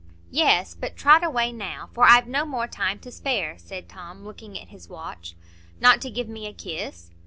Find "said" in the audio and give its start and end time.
3.59-3.87